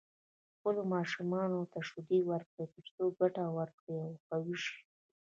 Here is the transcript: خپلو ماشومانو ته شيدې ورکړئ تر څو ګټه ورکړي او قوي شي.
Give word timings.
خپلو 0.53 0.81
ماشومانو 0.93 1.59
ته 1.71 1.79
شيدې 1.87 2.19
ورکړئ 2.31 2.65
تر 2.75 2.85
څو 2.95 3.03
ګټه 3.19 3.43
ورکړي 3.57 3.95
او 4.05 4.11
قوي 4.27 4.57
شي. 4.63 4.77